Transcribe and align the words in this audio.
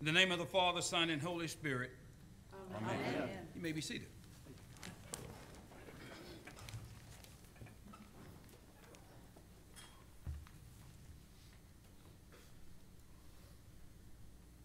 In 0.00 0.06
the 0.06 0.12
name 0.12 0.32
of 0.32 0.38
the 0.38 0.46
Father, 0.46 0.80
Son, 0.80 1.10
and 1.10 1.20
Holy 1.20 1.46
Spirit. 1.46 1.90
Amen. 2.74 3.28
You 3.54 3.60
may 3.60 3.72
be 3.72 3.80
seated. 3.82 4.06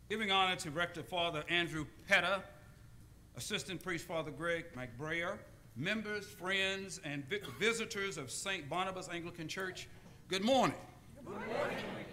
Giving 0.09 0.31
honor 0.31 0.55
to 0.57 0.71
Rector 0.71 1.03
Father 1.03 1.43
Andrew 1.49 1.85
Petta, 2.09 2.41
Assistant 3.37 3.81
Priest 3.83 4.05
Father 4.07 4.31
Greg 4.31 4.65
McBrayer, 4.75 5.37
members, 5.75 6.25
friends, 6.27 7.01
and 7.03 7.27
vi- 7.27 7.39
visitors 7.59 8.17
of 8.17 8.29
St. 8.29 8.69
Barnabas 8.69 9.09
Anglican 9.09 9.47
Church, 9.47 9.87
good 10.27 10.43
morning. 10.43 10.77
Good 11.25 11.33
morning. 11.33 12.04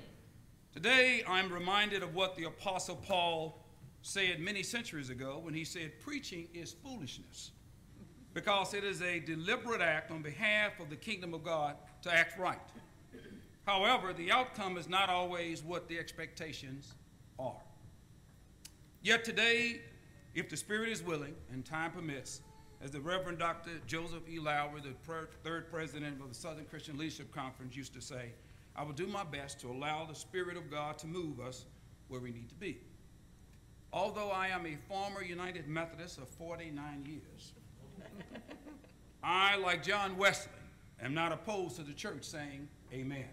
Today, 0.73 1.23
I'm 1.29 1.52
reminded 1.52 2.02
of 2.02 2.14
what 2.14 2.34
the 2.34 2.45
Apostle 2.45 2.96
Paul 2.96 3.62
said 4.00 4.40
many 4.40 4.62
centuries 4.62 5.11
ago 5.11 5.39
when 5.43 5.53
he 5.53 5.64
said, 5.64 6.00
Preaching 6.00 6.48
is 6.54 6.72
foolishness, 6.72 7.50
because 8.32 8.72
it 8.72 8.82
is 8.82 9.03
a 9.03 9.21
deliberate 9.21 9.82
act 9.82 10.11
on 10.11 10.22
behalf 10.22 10.81
of 10.81 10.89
the 10.89 10.96
kingdom 10.96 11.35
of 11.35 11.45
God 11.45 11.76
to 12.00 12.12
act 12.12 12.39
right. 12.39 12.58
However, 13.67 14.14
the 14.14 14.32
outcome 14.32 14.79
is 14.79 14.89
not 14.89 15.11
always 15.11 15.62
what 15.62 15.89
the 15.89 15.98
expectations 15.98 16.95
are. 17.39 17.61
Yet 19.03 19.26
today, 19.26 19.82
if 20.34 20.48
the 20.48 20.57
Spirit 20.57 20.89
is 20.89 21.03
willing 21.03 21.34
and 21.53 21.67
time 21.67 21.90
permits, 21.90 22.40
as 22.82 22.90
the 22.90 23.00
Reverend 23.00 23.39
Dr. 23.39 23.73
Joseph 23.86 24.23
E. 24.26 24.39
Lowery, 24.39 24.81
the 24.81 25.29
third 25.45 25.70
president 25.70 26.18
of 26.23 26.31
the 26.31 26.34
Southern 26.34 26.64
Christian 26.64 26.96
Leadership 26.96 27.31
Conference, 27.31 27.76
used 27.76 27.93
to 27.93 28.00
say, 28.00 28.32
I 28.75 28.82
will 28.85 28.93
do 28.93 29.07
my 29.07 29.25
best 29.25 29.61
to 29.61 29.68
allow 29.68 30.04
the 30.04 30.14
Spirit 30.14 30.57
of 30.57 30.71
God 30.71 30.99
to 30.99 31.07
move 31.07 31.40
us 31.40 31.67
where 32.08 32.20
we 32.20 32.31
need 32.31 32.48
to 32.48 32.55
be. 32.55 32.78
Although 33.92 34.31
I 34.31 34.48
am 34.48 34.64
a 34.67 34.77
former 34.89 35.22
United 35.22 35.69
Methodist 35.69 36.19
of 36.19 36.28
49 36.28 37.05
years, 37.06 37.53
I, 39.23 39.56
like 39.56 39.83
John 39.83 40.17
Wesley, 40.17 40.53
am 41.03 41.12
not 41.15 41.33
opposed 41.33 41.77
to 41.77 41.83
the 41.83 41.93
church 41.93 42.25
saying 42.25 42.69
amen. 42.93 43.27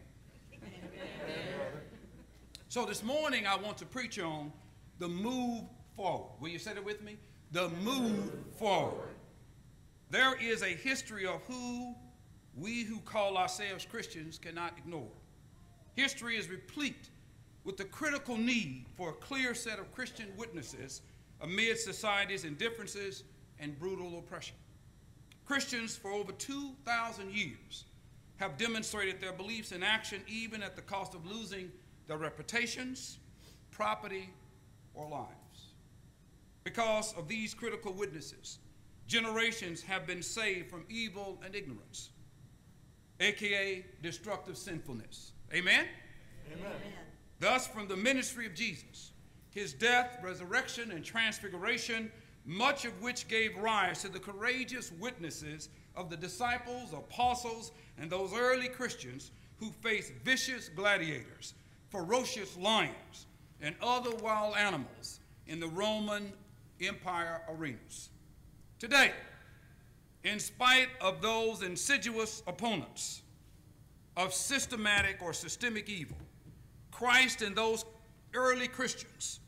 So 2.68 2.86
this 2.86 3.04
morning 3.04 3.48
I 3.48 3.56
want 3.56 3.78
to 3.78 3.86
preach 3.86 4.20
on 4.20 4.52
the 5.00 5.08
move 5.08 5.64
forward. 5.96 6.34
Will 6.40 6.50
you 6.50 6.60
say 6.60 6.72
it 6.72 6.86
with 6.86 7.02
me? 7.02 7.18
The 7.52 7.70
move 7.70 8.32
forward. 8.58 9.08
There 10.12 10.40
is 10.40 10.62
a 10.62 10.68
history 10.68 11.26
of 11.26 11.42
who 11.48 11.96
we 12.56 12.84
who 12.84 13.00
call 13.00 13.38
ourselves 13.38 13.86
Christians 13.86 14.38
cannot 14.38 14.78
ignore. 14.78 15.10
History 15.96 16.38
is 16.38 16.50
replete 16.50 17.10
with 17.64 17.78
the 17.78 17.86
critical 17.86 18.38
need 18.38 18.86
for 18.96 19.10
a 19.10 19.14
clear 19.14 19.54
set 19.54 19.80
of 19.80 19.92
Christian 19.92 20.32
witnesses 20.38 21.02
amid 21.42 21.78
society's 21.78 22.44
indifferences 22.44 23.24
and 23.60 23.78
brutal 23.78 24.18
oppression. 24.20 24.56
Christians 25.46 25.96
for 25.96 26.12
over 26.12 26.32
2,000 26.32 27.32
years 27.32 27.86
have 28.38 28.58
demonstrated 28.58 29.20
their 29.20 29.34
beliefs 29.34 29.72
in 29.72 29.84
action 29.84 30.22
even 30.28 30.64
at 30.64 30.76
the 30.76 30.82
cost 30.82 31.14
of 31.14 31.26
losing 31.26 31.72
their 32.08 32.18
reputations, 32.18 33.20
property, 33.72 34.30
or 34.94 35.08
lives. 35.10 35.74
Because 36.64 37.14
of 37.14 37.28
these 37.28 37.54
critical 37.54 37.94
witnesses, 37.94 38.60
generations 39.08 39.82
have 39.82 40.06
been 40.06 40.22
saved 40.22 40.70
from 40.70 40.86
evil 40.90 41.42
and 41.44 41.56
ignorance, 41.56 42.12
aka 43.20 43.86
destructive 44.02 44.58
sinfulness. 44.58 45.34
Amen? 45.54 45.86
Amen. 46.52 46.72
Thus, 47.40 47.68
from 47.68 47.88
the 47.88 47.96
ministry 47.96 48.46
of 48.46 48.54
Jesus, 48.54 49.12
his 49.52 49.74
death, 49.74 50.20
resurrection, 50.22 50.92
and 50.92 51.04
transfiguration, 51.04 52.12
much 52.46 52.86
of 52.86 53.02
which 53.02 53.28
gave 53.28 53.58
rise 53.58 54.02
to 54.02 54.10
the 54.10 54.20
courageous 54.20 54.92
witnesses 55.00 55.70
of 55.96 56.10
the 56.10 56.18
disciples, 56.18 56.94
apostles, 56.94 57.72
and 57.98 58.10
those 58.10 58.34
early 58.34 58.68
Christians 58.68 59.32
who 59.58 59.72
faced 59.82 60.14
vicious 60.24 60.70
gladiators, 60.70 61.54
ferocious 61.90 62.56
lions, 62.58 63.28
and 63.62 63.76
other 63.82 64.16
wild 64.24 64.56
animals 64.56 65.20
in 65.48 65.60
the 65.60 65.68
Roman 65.68 66.32
Empire 66.82 67.42
arenas. 67.50 68.10
Today, 68.78 69.12
in 70.24 70.40
spite 70.40 70.90
of 71.02 71.22
those 71.22 71.62
insidious 71.64 72.44
opponents 72.48 73.22
of 74.20 74.34
systematic 74.34 75.22
or 75.22 75.32
systemic 75.32 75.88
evil, 75.88 76.18
Christ 76.92 77.42
and 77.42 77.56
those 77.56 77.86
early 78.34 78.68
Christians, 78.68 79.40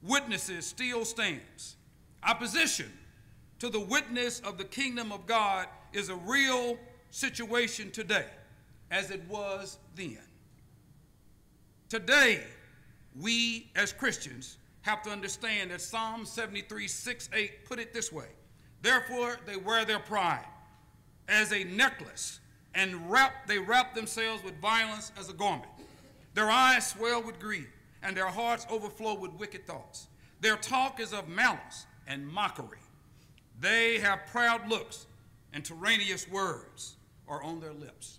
witnesses 0.00 0.64
still 0.64 1.04
stands. 1.04 1.74
Opposition 2.22 2.90
to 3.58 3.68
the 3.68 3.80
witness 3.80 4.38
of 4.40 4.58
the 4.58 4.64
kingdom 4.64 5.10
of 5.10 5.26
God 5.26 5.66
is 5.92 6.08
a 6.08 6.14
real 6.14 6.78
situation 7.10 7.90
today, 7.90 8.26
as 8.92 9.10
it 9.10 9.20
was 9.28 9.78
then. 9.96 10.18
Today, 11.88 12.44
we 13.20 13.72
as 13.74 13.92
Christians 13.92 14.56
have 14.82 15.02
to 15.02 15.10
understand 15.10 15.72
that 15.72 15.80
Psalm 15.80 16.24
73, 16.24 16.86
6, 16.86 17.28
8 17.32 17.64
put 17.64 17.80
it 17.80 17.92
this 17.92 18.12
way. 18.12 18.28
Therefore, 18.82 19.38
they 19.46 19.56
wear 19.56 19.84
their 19.84 19.98
pride 19.98 20.46
as 21.28 21.52
a 21.52 21.64
necklace, 21.64 22.38
and 22.74 23.10
wrap, 23.10 23.46
they 23.46 23.58
wrap 23.58 23.94
themselves 23.94 24.42
with 24.42 24.60
violence 24.60 25.12
as 25.18 25.28
a 25.28 25.32
garment. 25.32 25.70
Their 26.34 26.50
eyes 26.50 26.88
swell 26.88 27.22
with 27.22 27.38
greed, 27.38 27.68
and 28.02 28.16
their 28.16 28.28
hearts 28.28 28.66
overflow 28.70 29.14
with 29.14 29.32
wicked 29.34 29.66
thoughts. 29.66 30.08
Their 30.40 30.56
talk 30.56 30.98
is 31.00 31.12
of 31.12 31.28
malice 31.28 31.86
and 32.06 32.26
mockery. 32.26 32.78
They 33.60 33.98
have 33.98 34.26
proud 34.32 34.68
looks, 34.68 35.06
and 35.52 35.64
tyrannous 35.64 36.28
words 36.28 36.96
are 37.28 37.42
on 37.42 37.60
their 37.60 37.72
lips. 37.72 38.18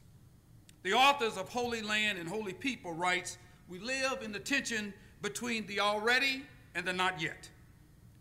The 0.83 0.93
authors 0.93 1.37
of 1.37 1.49
Holy 1.49 1.81
Land 1.81 2.17
and 2.17 2.29
Holy 2.29 2.53
People 2.53 2.93
writes, 2.93 3.37
We 3.67 3.79
live 3.79 4.21
in 4.21 4.31
the 4.31 4.39
tension 4.39 4.93
between 5.21 5.65
the 5.67 5.79
already 5.79 6.43
and 6.75 6.85
the 6.85 6.93
not 6.93 7.21
yet. 7.21 7.49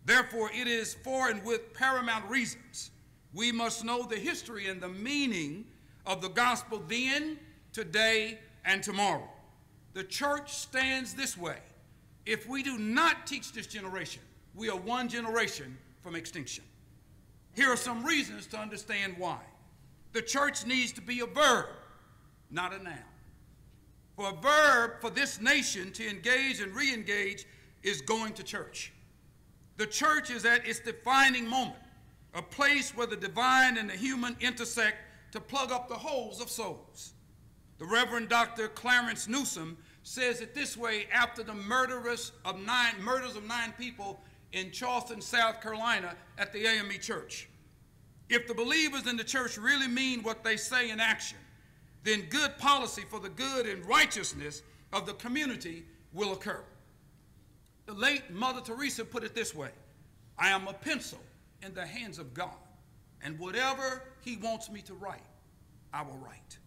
Therefore, 0.05 0.51
it 0.53 0.67
is 0.67 0.95
for 0.95 1.29
and 1.29 1.45
with 1.45 1.75
paramount 1.75 2.29
reasons 2.29 2.91
we 3.35 3.53
must 3.53 3.85
know 3.85 4.03
the 4.03 4.17
history 4.17 4.69
and 4.69 4.81
the 4.81 4.89
meaning 4.89 5.65
of 6.07 6.21
the 6.21 6.29
gospel 6.29 6.83
then, 6.89 7.39
today, 7.73 8.39
and 8.65 8.83
tomorrow. 8.83 9.29
The 9.95 10.05
church 10.05 10.53
stands 10.53 11.15
this 11.15 11.37
way. 11.37 11.59
If 12.25 12.49
we 12.49 12.63
do 12.63 12.79
not 12.79 13.27
teach 13.27 13.53
this 13.53 13.67
generation, 13.67 14.23
we 14.55 14.71
are 14.71 14.77
one 14.77 15.09
generation 15.09 15.77
from 16.01 16.15
extinction. 16.15 16.65
Here 17.55 17.71
are 17.71 17.77
some 17.77 18.05
reasons 18.05 18.47
to 18.49 18.59
understand 18.59 19.15
why. 19.19 19.39
The 20.13 20.23
church 20.23 20.67
needs 20.67 20.93
to 20.93 21.01
be 21.01 21.21
a 21.21 21.27
verb, 21.27 21.67
not 22.51 22.73
a 22.73 22.83
noun. 22.83 22.99
For 24.17 24.29
a 24.29 24.33
verb 24.33 25.01
for 25.01 25.11
this 25.11 25.41
nation 25.41 25.91
to 25.93 26.09
engage 26.09 26.61
and 26.61 26.75
re 26.75 26.93
engage 26.93 27.47
is 27.83 28.03
going 28.03 28.35
to 28.35 28.43
church. 28.43 28.93
The 29.79 29.87
church 29.87 30.31
is 30.31 30.45
at 30.45 30.67
its 30.67 30.81
defining 30.81 31.49
moment, 31.49 31.81
a 32.35 32.43
place 32.43 32.95
where 32.97 33.07
the 33.07 33.17
divine 33.17 33.79
and 33.79 33.89
the 33.89 33.97
human 33.97 34.37
intersect 34.41 34.97
to 35.33 35.41
plug 35.41 35.73
up 35.73 35.89
the 35.89 35.95
holes 35.95 36.41
of 36.41 36.49
souls. 36.49 37.15
The 37.79 37.87
Reverend 37.87 38.29
Dr. 38.29 38.69
Clarence 38.69 39.27
Newsome 39.27 39.77
says 40.05 40.41
it 40.41 40.55
this 40.55 40.77
way 40.77 41.07
after 41.13 41.43
the 41.43 41.55
murderous 41.55 42.33
of 42.45 42.61
nine, 42.61 42.95
murders 43.03 43.37
of 43.37 43.45
nine 43.45 43.75
people 43.79 44.21
in 44.53 44.71
Charleston, 44.71 45.21
South 45.21 45.61
Carolina 45.61 46.15
at 46.39 46.53
the 46.53 46.67
AME 46.67 47.01
church. 47.01 47.49
If 48.29 48.47
the 48.47 48.55
believers 48.55 49.07
in 49.07 49.17
the 49.17 49.25
church 49.25 49.59
really 49.59 49.89
mean 49.89 50.23
what 50.23 50.45
they 50.45 50.57
say 50.57 50.91
in 50.91 51.01
action, 51.01 51.39
then 52.05 52.27
good 52.29 52.57
policy 52.59 53.03
for 53.09 53.21
the 53.21 53.29
good 53.29 53.67
and 53.67 53.85
righteousness 53.87 54.63
of 54.93 55.07
the 55.07 55.15
community 55.15 55.85
will 56.13 56.33
occur. 56.33 56.63
The 57.87 57.95
late 57.95 58.31
Mother 58.31 58.61
Teresa 58.61 59.05
put 59.05 59.25
it 59.25 59.35
this 59.35 59.55
way 59.55 59.71
I 60.39 60.49
am 60.49 60.69
a 60.69 60.73
pencil 60.73 61.19
in 61.63 61.75
the 61.75 61.87
hands 61.87 62.19
of 62.19 62.35
God, 62.35 62.57
and 63.23 63.39
whatever 63.39 64.03
He 64.21 64.37
wants 64.37 64.71
me 64.71 64.83
to 64.83 64.95
write, 64.95 65.23
I 65.93 66.03
will 66.03 66.19
write. 66.19 66.59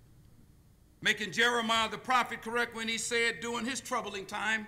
Making 1.02 1.31
Jeremiah 1.31 1.90
the 1.90 1.98
prophet 1.98 2.42
correct 2.42 2.75
when 2.75 2.88
he 2.88 2.98
said, 2.98 3.40
during 3.40 3.66
his 3.66 3.80
troubling 3.80 4.25
time, 4.25 4.66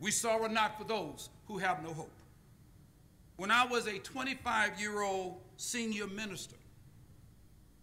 we 0.00 0.10
sorrow 0.10 0.46
not 0.46 0.76
for 0.76 0.84
those 0.84 1.30
who 1.46 1.58
have 1.58 1.82
no 1.82 1.92
hope. 1.92 2.12
When 3.36 3.50
I 3.50 3.64
was 3.64 3.86
a 3.86 3.98
25 3.98 4.80
year 4.80 5.02
old 5.02 5.40
senior 5.56 6.06
minister 6.06 6.56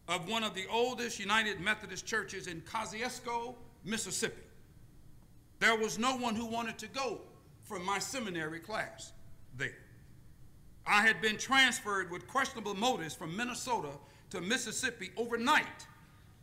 of 0.08 0.30
one 0.30 0.44
of 0.44 0.54
the 0.54 0.66
oldest 0.69 1.19
United 1.19 1.60
Methodist 1.60 2.06
churches 2.06 2.48
in 2.48 2.62
Kosciusko, 2.62 3.56
Mississippi, 3.84 4.44
there 5.60 5.75
was 5.75 5.98
no 5.98 6.16
one 6.16 6.36
who 6.36 6.46
wanted 6.46 6.78
to 6.80 6.88
go 6.88 7.22
from 7.63 7.84
my 7.84 8.00
seminary 8.00 8.60
class 8.60 9.13
there. 9.58 9.85
I 10.88 11.02
had 11.02 11.22
been 11.22 11.38
transferred 11.38 12.12
with 12.12 12.28
questionable 12.28 12.76
motives 12.76 13.16
from 13.16 13.36
Minnesota 13.36 13.90
to 14.30 14.42
Mississippi 14.42 15.12
overnight 15.18 15.88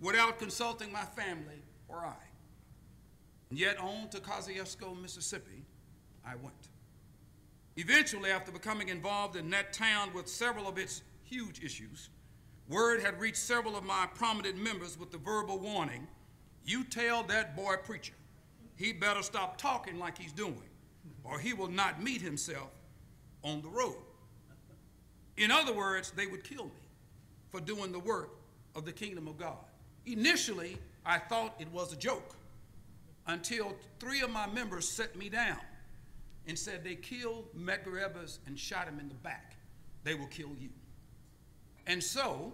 without 0.01 0.39
consulting 0.39 0.93
my 0.93 1.05
family 1.05 1.63
or 1.89 1.99
I. 1.99 2.15
And 3.51 3.59
yet 3.59 3.79
on 3.79 4.09
to 4.11 4.19
Kosciusko, 4.19 5.01
Mississippi, 5.01 5.65
I 6.27 6.35
went. 6.37 6.69
Eventually, 7.77 8.31
after 8.31 8.51
becoming 8.53 8.89
involved 8.89 9.37
in 9.37 9.49
that 9.51 9.73
town 9.73 10.13
with 10.13 10.29
several 10.29 10.69
of 10.69 10.79
its 10.79 11.03
huge 11.23 11.63
issues, 11.63 12.11
word 12.69 13.01
had 13.01 13.21
reached 13.21 13.39
several 13.39 13.77
of 13.77 13.85
my 13.85 14.07
prominent 14.15 14.57
members 14.57 14.99
with 14.99 15.11
the 15.11 15.19
verbal 15.19 15.59
warning 15.59 16.07
you 16.65 16.85
tell 16.85 17.23
that 17.25 17.57
boy 17.57 17.75
preacher 17.83 18.15
he 18.77 18.93
better 18.93 19.23
stop 19.23 19.59
talking 19.59 19.99
like 19.99 20.19
he's 20.19 20.33
doing, 20.33 20.69
or 21.25 21.39
he 21.39 21.53
will 21.53 21.69
not 21.69 22.03
meet 22.03 22.21
himself 22.21 22.71
on 23.45 23.63
the 23.63 23.69
road. 23.69 23.95
In 25.37 25.51
other 25.51 25.73
words, 25.73 26.11
they 26.11 26.27
would 26.27 26.45
kill 26.45 26.65
me 26.65 26.89
for 27.51 27.61
doing 27.61 27.93
the 27.93 27.99
work 27.99 28.31
of 28.75 28.85
the 28.85 28.93
kingdom 28.93 29.29
of 29.29 29.39
God. 29.39 29.65
Initially, 30.07 30.79
I 31.05 31.19
thought 31.19 31.55
it 31.59 31.71
was 31.73 31.93
a 31.93 31.97
joke 31.97 32.37
until 33.27 33.75
three 33.99 34.21
of 34.23 34.31
my 34.31 34.47
members 34.47 34.89
set 34.89 35.17
me 35.17 35.29
down 35.29 35.61
and 36.47 36.59
said 36.59 36.83
they 36.83 36.97
killed 36.97 37.47
Medgar 37.57 38.03
Evers 38.03 38.41
and 38.47 38.59
shot 38.59 38.89
him 38.89 38.99
in 38.99 39.09
the 39.09 39.15
back. 39.15 39.57
They 40.05 40.15
will 40.15 40.27
kill 40.27 40.51
you. 40.59 40.71
And 41.87 42.03
so 42.03 42.53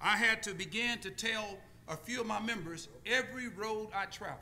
I 0.00 0.16
had 0.16 0.42
to 0.44 0.54
begin 0.54 0.98
to 1.00 1.10
tell 1.10 1.58
a 1.88 1.96
few 1.96 2.20
of 2.20 2.26
my 2.26 2.40
members 2.40 2.88
every 3.06 3.48
road 3.48 3.88
I 3.94 4.06
traveled 4.06 4.40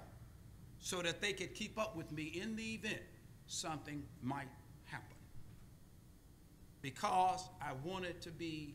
so 0.80 1.02
that 1.02 1.20
they 1.20 1.32
could 1.32 1.54
keep 1.54 1.78
up 1.78 1.96
with 1.96 2.12
me 2.12 2.24
in 2.24 2.56
the 2.56 2.74
event 2.74 3.02
something 3.46 4.02
might. 4.22 4.48
Because 6.82 7.48
I 7.60 7.72
wanted 7.84 8.20
to 8.22 8.30
be 8.30 8.74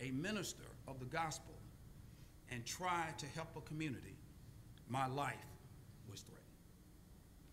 a 0.00 0.10
minister 0.10 0.64
of 0.86 0.98
the 0.98 1.06
gospel 1.06 1.54
and 2.50 2.64
try 2.64 3.06
to 3.18 3.26
help 3.26 3.48
a 3.56 3.60
community, 3.62 4.16
my 4.88 5.06
life 5.06 5.34
was 6.10 6.20
threatened 6.20 6.42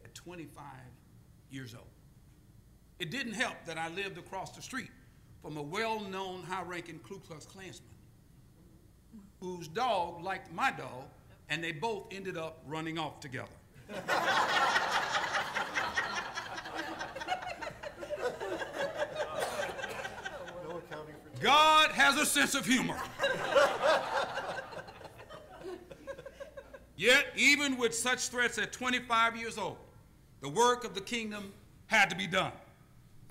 at 0.03 0.13
25 0.15 0.63
years 1.49 1.73
old. 1.73 1.85
It 2.99 3.11
didn't 3.11 3.33
help 3.33 3.55
that 3.65 3.77
I 3.77 3.87
lived 3.89 4.17
across 4.17 4.51
the 4.55 4.61
street 4.61 4.91
from 5.41 5.55
a 5.55 5.61
well-known 5.61 6.43
high-ranking 6.43 6.99
Ku 6.99 7.19
Klux 7.19 7.45
Klansman 7.45 7.89
whose 9.39 9.67
dog 9.67 10.23
liked 10.23 10.53
my 10.53 10.71
dog, 10.71 11.05
and 11.49 11.63
they 11.63 11.71
both 11.71 12.07
ended 12.11 12.37
up 12.37 12.61
running 12.67 12.97
off 12.97 13.19
together. 13.19 13.47
God 21.39 21.91
has 21.91 22.17
a 22.17 22.25
sense 22.25 22.55
of 22.55 22.65
humor. 22.65 22.97
Yet, 26.95 27.27
even 27.37 27.77
with 27.77 27.95
such 27.95 28.27
threats 28.27 28.57
at 28.57 28.73
25 28.73 29.37
years 29.37 29.57
old, 29.57 29.77
the 30.41 30.49
work 30.49 30.83
of 30.83 30.93
the 30.93 31.01
kingdom 31.01 31.53
had 31.87 32.09
to 32.09 32.15
be 32.15 32.27
done. 32.27 32.51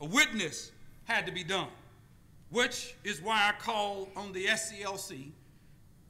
A 0.00 0.06
witness 0.06 0.72
had 1.04 1.26
to 1.26 1.32
be 1.32 1.44
done, 1.44 1.68
which 2.50 2.94
is 3.04 3.20
why 3.20 3.48
I 3.48 3.52
called 3.60 4.08
on 4.16 4.32
the 4.32 4.46
SCLC, 4.46 5.32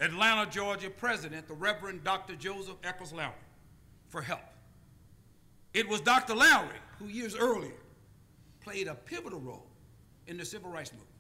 Atlanta, 0.01 0.49
Georgia 0.49 0.91
president, 0.91 1.49
the 1.49 1.55
Reverend 1.55 2.05
Dr. 2.05 2.37
Joseph 2.37 2.77
Echols 2.85 3.13
Lowery, 3.13 3.33
for 4.07 4.23
help. 4.23 4.41
It 5.75 5.89
was 5.89 6.01
Dr. 6.01 6.37
Lowry 6.37 6.69
who, 6.99 7.07
years 7.07 7.35
earlier, 7.35 7.73
played 8.61 8.87
a 8.87 8.95
pivotal 8.95 9.41
role 9.41 9.67
in 10.29 10.37
the 10.37 10.45
civil 10.45 10.71
rights 10.71 10.93
movement. 10.93 11.18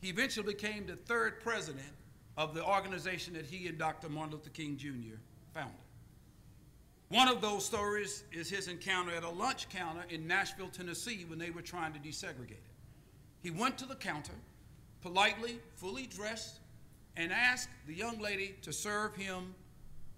He 0.00 0.08
eventually 0.08 0.52
became 0.52 0.86
the 0.86 0.96
third 0.96 1.40
president 1.40 1.88
of 2.36 2.54
the 2.54 2.64
organization 2.64 3.34
that 3.34 3.46
he 3.46 3.66
and 3.66 3.78
Dr. 3.78 4.08
Martin 4.08 4.34
Luther 4.34 4.50
King 4.50 4.76
Jr. 4.76 5.16
founded. 5.54 5.74
One 7.08 7.28
of 7.28 7.40
those 7.40 7.64
stories 7.64 8.24
is 8.32 8.50
his 8.50 8.68
encounter 8.68 9.12
at 9.12 9.22
a 9.22 9.30
lunch 9.30 9.68
counter 9.68 10.04
in 10.10 10.26
Nashville, 10.26 10.68
Tennessee, 10.68 11.24
when 11.28 11.38
they 11.38 11.50
were 11.50 11.62
trying 11.62 11.92
to 11.92 11.98
desegregate 11.98 12.50
it. 12.50 12.62
He 13.42 13.50
went 13.50 13.78
to 13.78 13.86
the 13.86 13.94
counter, 13.94 14.32
politely, 15.02 15.60
fully 15.76 16.06
dressed, 16.06 16.58
and 17.16 17.32
asked 17.32 17.68
the 17.86 17.94
young 17.94 18.18
lady 18.18 18.56
to 18.62 18.72
serve 18.72 19.14
him 19.14 19.54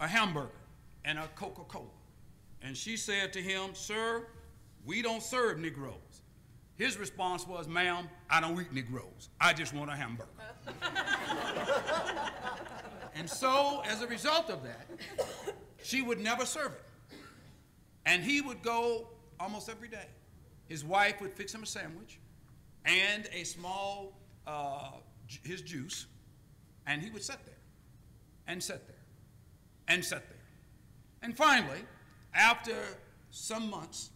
a 0.01 0.09
hamburger 0.09 0.51
and 1.05 1.19
a 1.19 1.29
Coca 1.35 1.63
Cola. 1.69 1.87
And 2.63 2.77
she 2.77 2.97
said 2.97 3.33
to 3.35 3.43
him, 3.43 3.75
Sir, 3.75 4.27
we 4.85 5.03
don't 5.03 5.23
serve 5.23 5.59
Negroes. 5.59 5.95
His 6.79 6.97
response 6.97 7.47
was, 7.47 7.67
Ma'am, 7.67 8.09
I 8.31 8.41
don't 8.41 8.59
eat 8.61 8.73
Negroes. 8.73 9.31
I 9.41 9.53
just 9.53 9.75
want 9.75 9.91
a 9.91 9.97
hamburger. 9.97 10.31
and 13.17 13.29
so, 13.29 13.83
as 13.85 14.01
a 14.01 14.07
result 14.07 14.49
of 14.49 14.63
that, 14.63 14.87
she 15.83 16.03
would 16.03 16.21
never 16.21 16.47
serve 16.47 16.73
it. 16.73 17.17
And 18.07 18.23
he 18.23 18.41
would 18.41 18.63
go 18.63 19.09
almost 19.41 19.69
every 19.69 19.89
day. 19.89 20.07
His 20.67 20.85
wife 20.85 21.21
would 21.21 21.33
fix 21.33 21.53
him 21.53 21.65
a 21.65 21.67
sandwich 21.67 22.21
and 22.85 23.29
a 23.33 23.43
small, 23.43 24.13
uh, 24.47 24.93
his 25.43 25.63
juice, 25.63 26.07
and 26.87 27.03
he 27.03 27.11
would 27.11 27.25
sit 27.25 27.39
there 27.45 27.59
and 28.47 28.63
sit 28.63 28.87
there 28.87 28.97
and 29.89 30.05
sit 30.05 30.23
there. 30.29 30.39
And 31.23 31.37
finally, 31.37 31.81
after 32.35 32.77
some 33.31 33.69
months, 33.69 34.11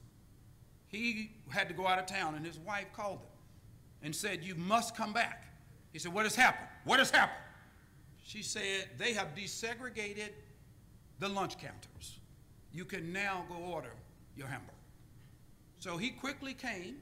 he 0.92 1.30
had 1.48 1.68
to 1.68 1.74
go 1.74 1.86
out 1.86 1.98
of 1.98 2.06
town, 2.06 2.34
and 2.34 2.44
his 2.44 2.58
wife 2.58 2.86
called 2.92 3.18
him 3.18 3.30
and 4.02 4.14
said, 4.14 4.44
You 4.44 4.54
must 4.54 4.94
come 4.94 5.12
back. 5.12 5.46
He 5.92 5.98
said, 5.98 6.12
What 6.12 6.24
has 6.24 6.36
happened? 6.36 6.68
What 6.84 6.98
has 6.98 7.10
happened? 7.10 7.42
She 8.22 8.42
said, 8.42 8.90
They 8.98 9.14
have 9.14 9.34
desegregated 9.34 10.30
the 11.18 11.28
lunch 11.28 11.58
counters. 11.58 12.20
You 12.72 12.84
can 12.84 13.12
now 13.12 13.44
go 13.48 13.54
order 13.54 13.92
your 14.36 14.46
hamburger. 14.46 14.72
So 15.78 15.96
he 15.96 16.10
quickly 16.10 16.52
came 16.52 16.96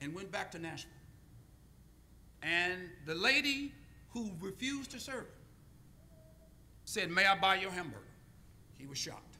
and 0.00 0.14
went 0.14 0.30
back 0.30 0.52
to 0.52 0.58
Nashville. 0.58 0.92
And 2.42 2.88
the 3.04 3.14
lady 3.14 3.72
who 4.10 4.30
refused 4.40 4.92
to 4.92 5.00
serve 5.00 5.24
him 5.24 5.26
said, 6.84 7.10
May 7.10 7.26
I 7.26 7.36
buy 7.36 7.56
your 7.56 7.72
hamburger? 7.72 8.04
He 8.78 8.86
was 8.86 8.98
shocked. 8.98 9.38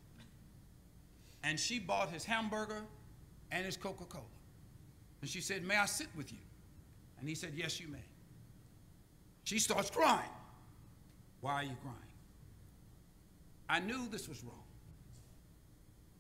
And 1.45 1.61
she 1.61 1.79
bought 1.79 2.11
his 2.11 2.25
hamburger 2.25 2.83
and 3.55 3.65
his 3.65 3.77
Coca 3.77 4.05
Cola. 4.05 4.25
And 5.21 5.31
she 5.31 5.41
said, 5.41 5.65
May 5.65 5.77
I 5.77 5.87
sit 5.87 6.09
with 6.17 6.33
you? 6.33 6.39
And 7.19 7.29
he 7.29 7.35
said, 7.37 7.53
Yes, 7.55 7.81
you 7.81 7.87
may. 7.89 8.05
She 9.45 9.59
starts 9.59 9.91
crying. 9.91 10.29
Why 11.41 11.55
are 11.55 11.63
you 11.63 11.77
crying? 11.81 11.97
I 13.69 13.79
knew 13.79 14.09
this 14.11 14.29
was 14.29 14.43
wrong. 14.43 14.65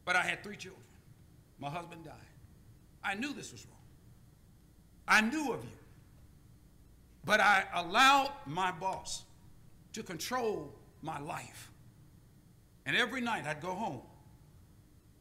But 0.04 0.16
I 0.16 0.22
had 0.22 0.44
three 0.44 0.56
children. 0.56 0.84
My 1.58 1.70
husband 1.70 2.04
died. 2.04 2.14
I 3.02 3.14
knew 3.14 3.32
this 3.34 3.52
was 3.52 3.66
wrong. 3.66 3.74
I 5.08 5.20
knew 5.20 5.52
of 5.52 5.62
you. 5.64 5.78
But 7.24 7.40
I 7.40 7.64
allowed 7.74 8.30
my 8.46 8.70
boss 8.70 9.24
to 9.94 10.02
control 10.02 10.72
my 11.02 11.18
life. 11.18 11.70
And 12.86 12.96
every 12.96 13.20
night 13.20 13.46
I'd 13.46 13.60
go 13.60 13.74
home 13.74 14.02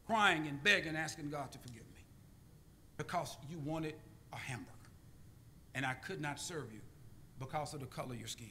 crying 0.06 0.48
and 0.48 0.62
begging, 0.64 0.96
asking 0.96 1.30
God 1.30 1.52
to 1.54 1.58
forgive 1.58 1.78
me 1.78 1.93
because 3.04 3.36
you 3.50 3.60
wanted 3.60 3.96
a 4.32 4.38
hamburger. 4.38 4.70
And 5.76 5.86
I 5.86 5.94
could 5.94 6.22
not 6.22 6.40
serve 6.40 6.72
you 6.72 6.80
because 7.38 7.74
of 7.74 7.82
the 7.82 7.86
color 7.86 8.14
of 8.14 8.20
your 8.20 8.28
skin. 8.28 8.50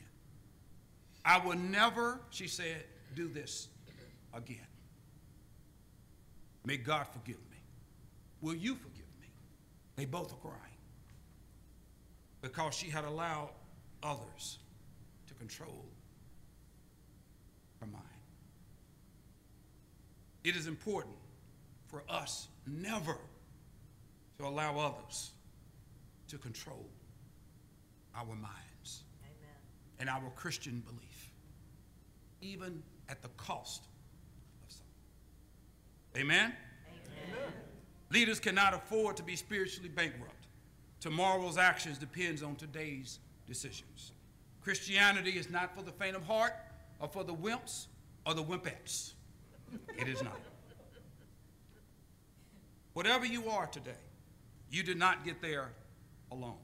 I 1.25 1.39
will 1.39 1.57
never, 1.57 2.21
she 2.31 2.49
said, 2.49 2.85
do 3.15 3.29
this 3.29 3.69
again. 4.35 4.67
May 6.67 6.77
God 6.77 7.07
forgive 7.13 7.41
me. 7.51 7.57
Will 8.43 8.55
you 8.55 8.75
forgive 8.75 9.07
me? 9.21 9.29
They 9.97 10.05
both 10.05 10.33
are 10.33 10.37
crying 10.37 10.59
because 12.43 12.75
she 12.75 12.91
had 12.91 13.05
allowed 13.05 13.51
others 14.03 14.59
to 15.29 15.35
control 15.35 15.87
her 17.81 17.87
mind. 17.87 18.05
It 20.45 20.57
is 20.57 20.67
important 20.67 21.17
for 21.87 22.03
us 22.09 22.49
never 22.67 23.17
to 24.39 24.47
allow 24.47 24.79
others 24.79 25.33
to 26.29 26.39
control 26.39 26.87
our 28.17 28.35
minds 28.35 29.05
Amen. 29.23 29.57
and 29.99 30.09
our 30.09 30.31
Christian 30.37 30.83
belief, 30.87 31.31
even 32.41 32.83
at 33.09 33.23
the 33.23 33.29
cost 33.37 33.83
of 34.65 34.73
something. 34.73 36.23
Amen? 36.23 36.53
Amen? 36.89 37.53
Leaders 38.11 38.41
cannot 38.41 38.75
afford 38.75 39.17
to 39.17 39.23
be 39.23 39.37
spiritually 39.37 39.89
bankrupt. 39.89 40.47
Tomorrow's 41.01 41.59
actions 41.59 41.99
depends 41.99 42.43
on 42.43 42.57
today's 42.57 43.19
decisions. 43.47 44.13
Christianity 44.63 45.33
is 45.33 45.51
not 45.51 45.75
for 45.75 45.83
the 45.83 45.93
faint 45.93 46.15
of 46.15 46.25
heart 46.25 46.53
or 47.01 47.09
for 47.09 47.25
the 47.25 47.35
wimps 47.35 47.87
or 48.27 48.35
the 48.35 48.43
wimpettes. 48.43 49.13
It 49.99 50.07
is 50.09 50.23
not. 50.23 50.39
Whatever 52.93 53.27
you 53.27 53.49
are 53.49 53.67
today, 53.67 53.93
you 54.73 54.83
did 54.83 54.99
not 54.99 55.25
get 55.25 55.41
there 55.41 55.71
alone. 56.33 56.57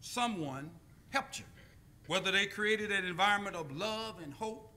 Someone 0.00 0.70
helped 1.10 1.38
you, 1.38 1.44
whether 2.06 2.32
they 2.32 2.46
created 2.46 2.90
an 2.90 3.04
environment 3.04 3.54
of 3.54 3.70
love 3.70 4.16
and 4.22 4.32
hope 4.32 4.72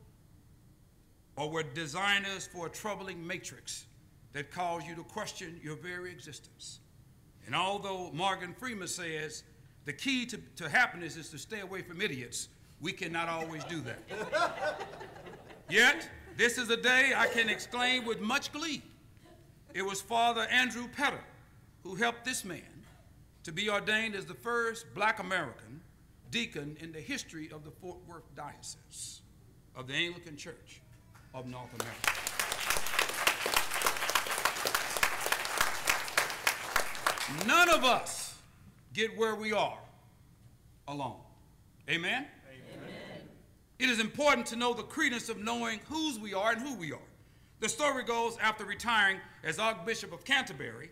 or 1.38 1.50
were 1.50 1.64
designers 1.64 2.46
for 2.46 2.68
a 2.68 2.70
troubling 2.70 3.26
matrix 3.26 3.86
that 4.34 4.52
caused 4.52 4.86
you 4.86 4.96
to 4.96 5.04
question 5.04 5.60
your 5.64 5.78
very 5.78 6.12
existence. 6.12 6.80
And 7.46 7.56
although 7.56 8.12
Morgan 8.12 8.54
Freeman 8.54 8.88
says 8.88 9.44
the 9.86 9.94
key 9.94 10.26
to, 10.26 10.38
to 10.58 10.68
happiness 10.68 11.16
is 11.16 11.30
to 11.30 11.38
stay 11.38 11.62
away 11.62 11.82
from 11.82 12.02
idiots, 12.02 12.50
we 12.82 12.92
cannot 12.92 13.30
always 13.30 13.64
do 13.64 13.82
that. 13.82 14.82
Yet, 15.70 16.10
this 16.36 16.58
is 16.58 16.70
a 16.70 16.78
day 16.78 17.14
I 17.16 17.28
can 17.28 17.50
exclaim 17.50 18.06
with 18.06 18.20
much 18.20 18.52
glee. 18.52 18.82
It 19.74 19.82
was 19.84 20.02
Father 20.02 20.42
Andrew 20.52 20.88
Petter 20.96 21.24
who 21.88 21.96
helped 21.96 22.25
this 22.25 22.44
man 22.44 22.84
to 23.44 23.53
be 23.53 23.70
ordained 23.70 24.13
as 24.13 24.25
the 24.25 24.34
first 24.34 24.94
black 24.94 25.20
American 25.20 25.79
deacon 26.32 26.75
in 26.82 26.91
the 26.91 27.00
history 27.00 27.50
of 27.50 27.63
the 27.63 27.72
Fort 27.72 27.98
Worth 28.06 28.36
Diocese 28.36 29.22
of 29.74 29.88
the 29.88 29.94
Anglican 29.94 30.36
Church 30.36 30.82
of 31.34 31.48
North 31.48 31.70
America. 31.79 32.12
None 37.48 37.70
of 37.70 37.86
us 37.86 38.36
get 38.94 39.17
where 39.17 39.36
we 39.36 39.53
are 39.53 39.79
alone. 40.89 41.22
Amen? 41.89 42.25
Amen? 42.50 43.22
It 43.79 43.88
is 43.88 44.01
important 44.01 44.46
to 44.48 44.58
know 44.58 44.74
the 44.74 44.84
credence 44.84 45.29
of 45.29 45.38
knowing 45.38 45.79
whose 45.88 46.20
we 46.20 46.34
are 46.34 46.51
and 46.51 46.62
who 46.62 46.75
we 46.75 46.91
are. 46.91 47.00
The 47.62 47.70
story 47.70 48.03
goes 48.03 48.38
after 48.41 48.65
retiring 48.65 49.20
as 49.41 49.58
Archbishop 49.58 50.12
of 50.12 50.25
Canterbury, 50.25 50.89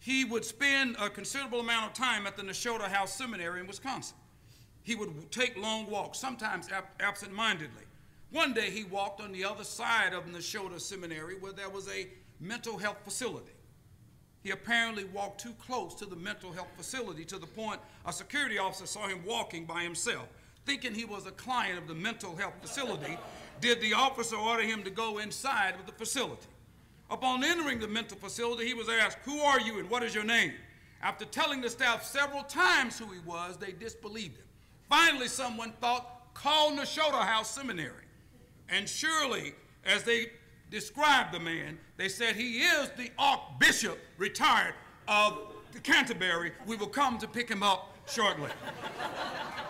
he 0.00 0.24
would 0.24 0.44
spend 0.44 0.96
a 1.00 1.10
considerable 1.10 1.60
amount 1.60 1.86
of 1.86 1.92
time 1.92 2.26
at 2.26 2.36
the 2.36 2.42
Nashotah 2.42 2.88
House 2.88 3.14
Seminary 3.14 3.60
in 3.60 3.66
Wisconsin. 3.66 4.16
He 4.82 4.94
would 4.94 5.30
take 5.30 5.56
long 5.56 5.90
walks, 5.90 6.18
sometimes 6.18 6.68
ab 6.70 6.84
absent 7.00 7.32
mindedly. 7.32 7.82
One 8.30 8.52
day 8.52 8.70
he 8.70 8.84
walked 8.84 9.20
on 9.20 9.32
the 9.32 9.44
other 9.44 9.64
side 9.64 10.12
of 10.12 10.26
Nashotah 10.26 10.80
Seminary 10.80 11.34
where 11.34 11.52
there 11.52 11.68
was 11.68 11.88
a 11.88 12.08
mental 12.40 12.78
health 12.78 12.98
facility. 13.04 13.52
He 14.42 14.50
apparently 14.50 15.04
walked 15.04 15.40
too 15.40 15.54
close 15.58 15.94
to 15.96 16.06
the 16.06 16.16
mental 16.16 16.52
health 16.52 16.68
facility 16.76 17.24
to 17.24 17.38
the 17.38 17.46
point 17.46 17.80
a 18.06 18.12
security 18.12 18.58
officer 18.58 18.86
saw 18.86 19.08
him 19.08 19.24
walking 19.26 19.64
by 19.64 19.82
himself. 19.82 20.28
Thinking 20.64 20.94
he 20.94 21.04
was 21.04 21.26
a 21.26 21.32
client 21.32 21.78
of 21.78 21.88
the 21.88 21.94
mental 21.94 22.36
health 22.36 22.54
facility, 22.60 23.18
did 23.60 23.80
the 23.80 23.94
officer 23.94 24.36
order 24.36 24.62
him 24.62 24.82
to 24.84 24.90
go 24.90 25.18
inside 25.18 25.74
of 25.74 25.86
the 25.86 25.92
facility. 25.92 26.46
Upon 27.10 27.42
entering 27.42 27.78
the 27.78 27.88
mental 27.88 28.18
facility, 28.18 28.66
he 28.66 28.74
was 28.74 28.88
asked, 28.88 29.18
Who 29.24 29.40
are 29.40 29.60
you 29.60 29.78
and 29.78 29.88
what 29.88 30.02
is 30.02 30.14
your 30.14 30.24
name? 30.24 30.52
After 31.02 31.24
telling 31.24 31.60
the 31.60 31.70
staff 31.70 32.04
several 32.04 32.42
times 32.42 32.98
who 32.98 33.06
he 33.06 33.20
was, 33.20 33.56
they 33.56 33.72
disbelieved 33.72 34.36
him. 34.36 34.44
Finally, 34.88 35.28
someone 35.28 35.72
thought, 35.80 36.34
Call 36.34 36.72
Nashotah 36.72 37.24
House 37.24 37.50
Seminary. 37.50 38.04
And 38.68 38.88
surely, 38.88 39.54
as 39.84 40.02
they 40.02 40.26
described 40.70 41.32
the 41.32 41.40
man, 41.40 41.78
they 41.96 42.08
said, 42.08 42.36
He 42.36 42.58
is 42.58 42.90
the 42.96 43.10
Archbishop 43.18 43.98
retired 44.18 44.74
of 45.06 45.38
Canterbury. 45.82 46.52
We 46.66 46.76
will 46.76 46.88
come 46.88 47.18
to 47.18 47.28
pick 47.28 47.48
him 47.48 47.62
up 47.62 47.94
shortly. 48.06 48.50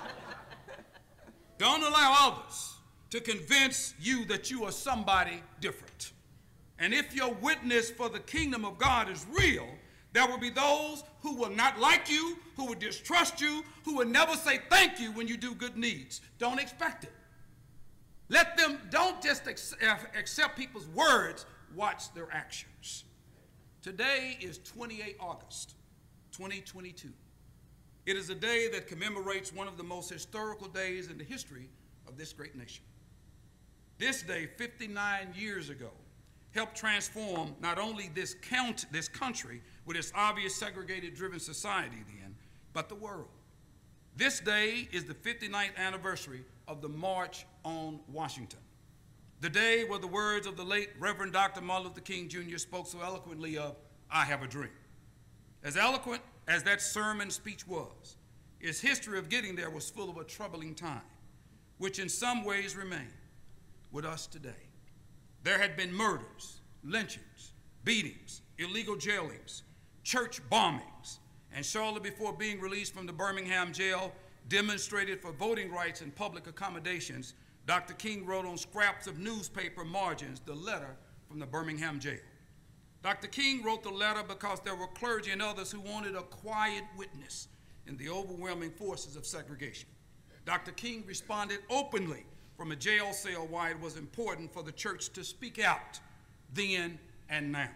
Don't 1.58 1.82
allow 1.82 2.16
others 2.28 2.74
to 3.10 3.20
convince 3.20 3.94
you 4.00 4.24
that 4.26 4.50
you 4.50 4.64
are 4.64 4.72
somebody 4.72 5.42
different. 5.60 6.12
And 6.78 6.94
if 6.94 7.14
your 7.14 7.32
witness 7.34 7.90
for 7.90 8.08
the 8.08 8.20
kingdom 8.20 8.64
of 8.64 8.78
God 8.78 9.10
is 9.10 9.26
real, 9.30 9.66
there 10.12 10.26
will 10.26 10.38
be 10.38 10.50
those 10.50 11.04
who 11.20 11.34
will 11.34 11.50
not 11.50 11.78
like 11.78 12.10
you, 12.10 12.38
who 12.56 12.66
will 12.66 12.74
distrust 12.74 13.40
you, 13.40 13.64
who 13.84 13.96
will 13.96 14.06
never 14.06 14.34
say 14.34 14.60
thank 14.70 15.00
you 15.00 15.12
when 15.12 15.28
you 15.28 15.36
do 15.36 15.54
good 15.54 15.76
needs. 15.76 16.20
Don't 16.38 16.60
expect 16.60 17.04
it. 17.04 17.12
Let 18.28 18.56
them, 18.56 18.78
don't 18.90 19.20
just 19.22 19.46
accept 19.46 20.56
people's 20.56 20.86
words, 20.88 21.46
watch 21.74 22.12
their 22.14 22.28
actions. 22.30 23.04
Today 23.82 24.36
is 24.40 24.58
28 24.58 25.16
August, 25.20 25.74
2022. 26.32 27.08
It 28.06 28.16
is 28.16 28.30
a 28.30 28.34
day 28.34 28.68
that 28.72 28.86
commemorates 28.86 29.52
one 29.52 29.68
of 29.68 29.76
the 29.76 29.82
most 29.82 30.10
historical 30.10 30.68
days 30.68 31.08
in 31.08 31.18
the 31.18 31.24
history 31.24 31.68
of 32.06 32.16
this 32.16 32.32
great 32.32 32.56
nation. 32.56 32.84
This 33.98 34.22
day, 34.22 34.48
59 34.56 35.34
years 35.34 35.70
ago, 35.70 35.90
helped 36.54 36.76
transform 36.76 37.54
not 37.60 37.78
only 37.78 38.10
this, 38.14 38.34
count, 38.34 38.86
this 38.90 39.08
country 39.08 39.60
with 39.86 39.96
its 39.96 40.12
obvious 40.14 40.54
segregated 40.54 41.14
driven 41.14 41.40
society 41.40 42.04
then, 42.06 42.34
but 42.72 42.88
the 42.88 42.94
world. 42.94 43.28
This 44.16 44.40
day 44.40 44.88
is 44.92 45.04
the 45.04 45.14
59th 45.14 45.76
anniversary 45.76 46.44
of 46.66 46.82
the 46.82 46.88
March 46.88 47.46
on 47.64 48.00
Washington. 48.08 48.58
The 49.40 49.48
day 49.50 49.84
where 49.84 50.00
the 50.00 50.08
words 50.08 50.46
of 50.46 50.56
the 50.56 50.64
late 50.64 50.90
Reverend 50.98 51.32
Dr. 51.32 51.60
Martin 51.60 51.88
Luther 51.88 52.00
King 52.00 52.28
Jr. 52.28 52.58
spoke 52.58 52.88
so 52.88 53.00
eloquently 53.00 53.56
of, 53.56 53.76
I 54.10 54.24
have 54.24 54.42
a 54.42 54.48
dream. 54.48 54.70
As 55.62 55.76
eloquent 55.76 56.22
as 56.48 56.64
that 56.64 56.80
sermon 56.80 57.30
speech 57.30 57.66
was, 57.66 58.16
its 58.60 58.80
history 58.80 59.18
of 59.18 59.28
getting 59.28 59.54
there 59.54 59.70
was 59.70 59.88
full 59.88 60.10
of 60.10 60.16
a 60.16 60.24
troubling 60.24 60.74
time, 60.74 61.02
which 61.78 62.00
in 62.00 62.08
some 62.08 62.42
ways 62.44 62.74
remain 62.74 63.12
with 63.92 64.04
us 64.04 64.26
today. 64.26 64.67
There 65.42 65.58
had 65.58 65.76
been 65.76 65.92
murders, 65.92 66.60
lynchings, 66.82 67.52
beatings, 67.84 68.42
illegal 68.58 68.96
jailings, 68.96 69.62
church 70.02 70.40
bombings, 70.50 71.18
and 71.52 71.64
shortly 71.64 72.00
before 72.00 72.32
being 72.32 72.60
released 72.60 72.94
from 72.94 73.06
the 73.06 73.12
Birmingham 73.12 73.72
jail, 73.72 74.12
demonstrated 74.48 75.20
for 75.20 75.32
voting 75.32 75.70
rights 75.70 76.00
and 76.00 76.14
public 76.14 76.46
accommodations, 76.46 77.34
Dr. 77.66 77.94
King 77.94 78.26
wrote 78.26 78.46
on 78.46 78.56
scraps 78.56 79.06
of 79.06 79.18
newspaper 79.18 79.84
margins 79.84 80.40
the 80.40 80.54
letter 80.54 80.96
from 81.28 81.38
the 81.38 81.46
Birmingham 81.46 82.00
jail. 82.00 82.20
Dr. 83.02 83.28
King 83.28 83.62
wrote 83.62 83.82
the 83.82 83.90
letter 83.90 84.22
because 84.26 84.60
there 84.60 84.74
were 84.74 84.88
clergy 84.88 85.30
and 85.30 85.42
others 85.42 85.70
who 85.70 85.80
wanted 85.80 86.16
a 86.16 86.22
quiet 86.22 86.84
witness 86.96 87.48
in 87.86 87.96
the 87.96 88.08
overwhelming 88.08 88.70
forces 88.70 89.16
of 89.16 89.24
segregation. 89.24 89.88
Dr. 90.44 90.72
King 90.72 91.04
responded 91.06 91.60
openly 91.70 92.24
from 92.58 92.72
a 92.72 92.76
jail 92.76 93.12
cell 93.12 93.46
why 93.48 93.70
it 93.70 93.80
was 93.80 93.96
important 93.96 94.52
for 94.52 94.64
the 94.64 94.72
church 94.72 95.10
to 95.10 95.22
speak 95.22 95.60
out 95.60 96.00
then 96.52 96.98
and 97.30 97.52
now. 97.52 97.70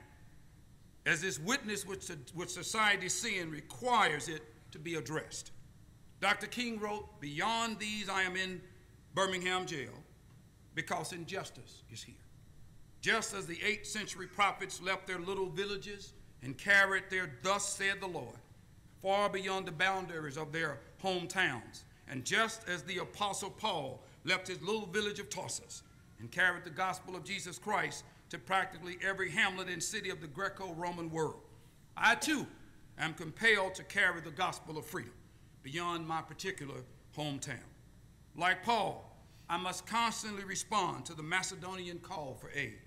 As 1.07 1.21
this 1.21 1.39
witness 1.39 1.87
which, 1.87 2.11
which 2.35 2.51
society's 2.51 3.15
sin 3.15 3.51
requires 3.51 4.29
it 4.29 4.43
to 4.73 4.81
be 4.81 4.97
addressed. 4.97 5.53
Dr. 6.21 6.49
King 6.49 6.81
wrote, 6.81 7.21
Beyond 7.21 7.79
these 7.79 8.09
I 8.09 8.23
am 8.23 8.37
in 8.37 8.61
Birmingham 9.15 9.67
jail 9.67 9.93
because 10.75 11.13
injustice 11.13 11.85
is 11.93 12.03
here. 12.03 12.15
Just 13.01 13.35
as 13.35 13.47
the 13.47 13.57
8th 13.57 13.87
century 13.87 14.27
prophets 14.27 14.83
left 14.83 15.07
their 15.07 15.19
little 15.19 15.49
villages 15.49 16.13
and 16.43 16.59
carried 16.59 17.05
their 17.09 17.31
thus 17.43 17.69
said 17.69 18.01
the 18.01 18.07
Lord 18.09 18.37
far 19.01 19.29
beyond 19.29 19.67
the 19.67 19.73
boundaries 19.73 20.37
of 20.37 20.53
their 20.53 20.79
hometowns, 21.03 21.83
and 22.09 22.25
just 22.25 22.69
as 22.69 22.85
the 22.85 22.99
apostle 22.99 23.51
Paul 23.51 24.01
left 24.25 24.49
his 24.49 24.63
little 24.63 24.87
village 24.87 25.19
of 25.19 25.29
Tarsus 25.29 25.83
and 26.19 26.31
carried 26.31 26.65
the 26.65 26.71
gospel 26.71 27.17
of 27.17 27.25
Jesus 27.25 27.59
Christ 27.59 28.05
to 28.31 28.39
practically 28.39 28.97
every 29.03 29.31
hamlet 29.31 29.69
and 29.69 29.83
city 29.83 30.11
of 30.11 30.21
the 30.21 30.27
Greco 30.27 30.73
Roman 30.75 31.11
world. 31.11 31.43
I 31.97 32.15
too 32.15 32.47
am 32.99 33.15
compelled 33.15 33.75
to 33.75 33.85
carry 33.85 34.21
the 34.21 34.31
gospel 34.31 34.79
of 34.79 34.87
freedom 34.87 35.13
beyond 35.63 36.07
my 36.07 36.23
particular 36.23 36.83
hometown. 37.17 37.59
Like 38.37 38.65
Paul, 38.65 39.09
I 39.49 39.57
must 39.59 39.87
constantly 39.87 40.45
respond 40.45 41.05
to 41.07 41.15
the 41.15 41.23
Macedonian 41.23 41.99
call 41.99 42.35
for 42.41 42.51
aid. 42.55 42.79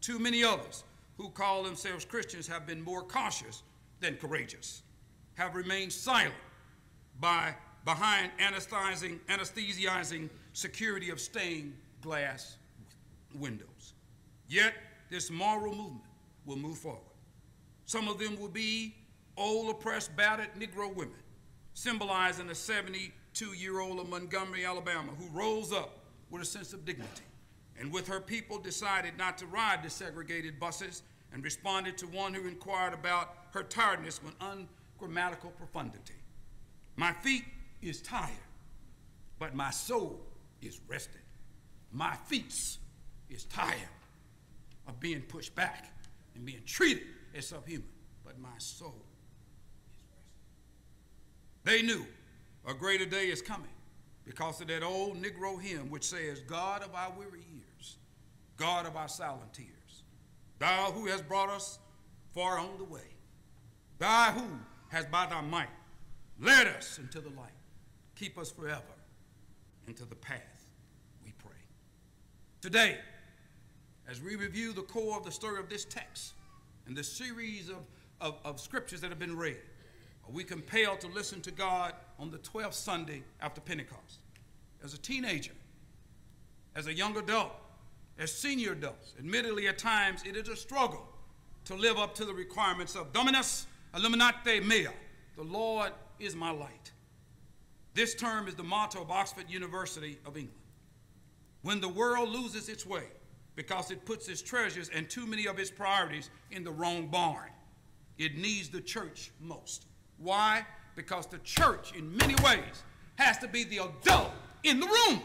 Too 0.00 0.18
many 0.18 0.42
others 0.42 0.82
who 1.16 1.30
call 1.30 1.62
themselves 1.62 2.04
Christians 2.04 2.48
have 2.48 2.66
been 2.66 2.82
more 2.82 3.02
cautious 3.02 3.62
than 4.00 4.16
courageous, 4.16 4.82
have 5.34 5.54
remained 5.54 5.92
silent 5.92 6.34
by 7.20 7.54
behind 7.84 8.32
anesthetizing, 8.40 9.20
anesthetizing 9.28 10.28
security 10.52 11.10
of 11.10 11.20
stained 11.20 11.74
glass 12.00 12.56
windows. 13.34 13.94
Yet, 14.48 14.74
this 15.10 15.30
moral 15.30 15.74
movement 15.74 16.04
will 16.46 16.56
move 16.56 16.78
forward. 16.78 17.00
Some 17.86 18.08
of 18.08 18.18
them 18.18 18.38
will 18.40 18.48
be 18.48 18.94
old, 19.36 19.70
oppressed, 19.70 20.16
battered 20.16 20.48
Negro 20.58 20.94
women, 20.94 21.14
symbolizing 21.74 22.50
a 22.50 22.54
72 22.54 23.46
year 23.54 23.80
old 23.80 23.98
of 24.00 24.08
Montgomery, 24.08 24.64
Alabama, 24.64 25.12
who 25.18 25.26
rose 25.36 25.72
up 25.72 25.98
with 26.30 26.42
a 26.42 26.46
sense 26.46 26.72
of 26.72 26.84
dignity 26.84 27.22
and 27.78 27.92
with 27.92 28.06
her 28.06 28.20
people 28.20 28.58
decided 28.58 29.16
not 29.16 29.38
to 29.38 29.46
ride 29.46 29.82
the 29.82 29.90
segregated 29.90 30.60
buses 30.60 31.02
and 31.32 31.42
responded 31.42 31.96
to 31.98 32.06
one 32.06 32.34
who 32.34 32.46
inquired 32.46 32.94
about 32.94 33.34
her 33.52 33.62
tiredness 33.62 34.20
with 34.22 34.34
ungrammatical 34.40 35.50
profundity. 35.50 36.14
My 36.96 37.12
feet 37.12 37.44
is 37.80 38.00
tired, 38.00 38.30
but 39.38 39.54
my 39.54 39.70
soul 39.70 40.20
is 40.62 40.80
rested. 40.86 41.20
My 41.90 42.14
feet 42.14 42.54
is 43.28 43.44
tired 43.44 43.76
of 44.86 44.98
being 45.00 45.20
pushed 45.22 45.54
back 45.54 45.92
and 46.34 46.44
being 46.44 46.62
treated 46.64 47.04
as 47.34 47.48
subhuman, 47.48 47.88
but 48.24 48.38
my 48.38 48.56
soul 48.58 48.94
is 48.94 49.24
rested. 51.64 51.82
They 51.82 51.82
knew 51.82 52.06
a 52.66 52.74
greater 52.74 53.06
day 53.06 53.26
is 53.26 53.42
coming 53.42 53.68
because 54.24 54.60
of 54.60 54.68
that 54.68 54.82
old 54.82 55.22
Negro 55.22 55.60
hymn 55.60 55.90
which 55.90 56.04
says, 56.04 56.40
God 56.40 56.82
of 56.82 56.94
our 56.94 57.12
weary 57.16 57.44
years, 57.52 57.96
God 58.56 58.86
of 58.86 58.96
our 58.96 59.08
silent 59.08 59.52
tears, 59.52 60.04
thou 60.58 60.92
who 60.92 61.06
hast 61.06 61.28
brought 61.28 61.50
us 61.50 61.78
far 62.34 62.58
on 62.58 62.78
the 62.78 62.84
way, 62.84 63.16
thou 63.98 64.32
who 64.32 64.58
has 64.88 65.06
by 65.06 65.26
thy 65.26 65.40
might 65.40 65.68
led 66.40 66.66
us 66.66 66.98
into 66.98 67.20
the 67.20 67.30
light. 67.30 67.50
Keep 68.16 68.38
us 68.38 68.50
forever 68.50 68.82
into 69.92 70.06
the 70.06 70.14
path, 70.14 70.64
we 71.22 71.32
pray. 71.32 71.60
Today, 72.62 72.96
as 74.08 74.22
we 74.22 74.36
review 74.36 74.72
the 74.72 74.80
core 74.80 75.18
of 75.18 75.24
the 75.26 75.30
story 75.30 75.60
of 75.60 75.68
this 75.68 75.84
text 75.84 76.32
and 76.86 76.96
the 76.96 77.04
series 77.04 77.68
of, 77.68 77.76
of, 78.18 78.38
of 78.42 78.58
scriptures 78.58 79.02
that 79.02 79.10
have 79.10 79.18
been 79.18 79.36
read, 79.36 79.58
are 80.26 80.32
we 80.32 80.44
compelled 80.44 81.02
to 81.02 81.08
listen 81.08 81.42
to 81.42 81.50
God 81.50 81.92
on 82.18 82.30
the 82.30 82.38
12th 82.38 82.72
Sunday 82.72 83.22
after 83.42 83.60
Pentecost? 83.60 84.20
As 84.82 84.94
a 84.94 84.98
teenager, 84.98 85.52
as 86.74 86.86
a 86.86 86.94
young 86.94 87.14
adult, 87.18 87.52
as 88.18 88.32
senior 88.32 88.72
adults, 88.72 89.12
admittedly 89.18 89.68
at 89.68 89.76
times 89.76 90.22
it 90.24 90.38
is 90.38 90.48
a 90.48 90.56
struggle 90.56 91.06
to 91.66 91.74
live 91.74 91.98
up 91.98 92.14
to 92.14 92.24
the 92.24 92.32
requirements 92.32 92.96
of 92.96 93.12
Dominus 93.12 93.66
Illuminatio 93.94 94.64
Mea, 94.66 94.88
the 95.36 95.42
Lord 95.42 95.92
is 96.18 96.34
my 96.34 96.50
light. 96.50 96.92
This 97.94 98.14
term 98.14 98.48
is 98.48 98.54
the 98.54 98.62
motto 98.62 99.02
of 99.02 99.10
Oxford 99.10 99.44
University 99.48 100.18
of 100.24 100.36
England. 100.36 100.58
When 101.62 101.80
the 101.80 101.88
world 101.88 102.30
loses 102.30 102.68
its 102.68 102.86
way 102.86 103.04
because 103.54 103.90
it 103.90 104.04
puts 104.04 104.28
its 104.28 104.42
treasures 104.42 104.90
and 104.94 105.08
too 105.08 105.26
many 105.26 105.46
of 105.46 105.58
its 105.58 105.70
priorities 105.70 106.30
in 106.50 106.64
the 106.64 106.72
wrong 106.72 107.08
barn, 107.08 107.50
it 108.18 108.36
needs 108.36 108.68
the 108.68 108.80
church 108.80 109.30
most. 109.40 109.86
Why? 110.18 110.66
Because 110.96 111.26
the 111.26 111.38
church, 111.38 111.94
in 111.94 112.16
many 112.16 112.34
ways, 112.42 112.82
has 113.16 113.38
to 113.38 113.48
be 113.48 113.64
the 113.64 113.78
adult 113.78 114.32
in 114.62 114.80
the 114.80 114.86
room. 114.86 115.20